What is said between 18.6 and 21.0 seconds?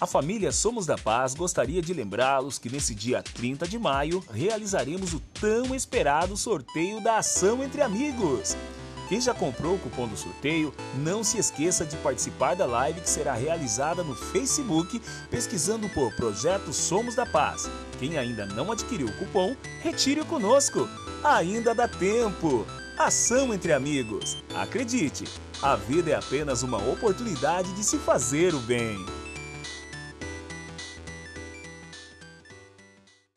adquiriu o cupom, retire-o conosco.